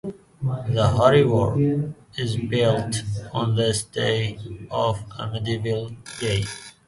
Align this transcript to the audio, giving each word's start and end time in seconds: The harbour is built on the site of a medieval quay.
The 0.67 0.87
harbour 0.95 1.93
is 2.17 2.35
built 2.35 3.03
on 3.33 3.55
the 3.55 3.71
site 3.71 4.39
of 4.71 5.03
a 5.19 5.27
medieval 5.27 5.95
quay. 6.17 6.43